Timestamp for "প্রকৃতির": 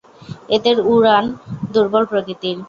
2.11-2.57